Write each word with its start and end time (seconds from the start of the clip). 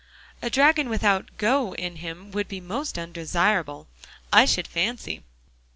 "A 0.41 0.49
dragon 0.49 0.89
without 0.89 1.37
'go' 1.37 1.73
in 1.75 1.97
him 1.97 2.31
would 2.31 2.47
be 2.47 2.59
most 2.59 2.97
undesirable, 2.97 3.87
I 4.33 4.45
should 4.45 4.67
fancy. 4.67 5.21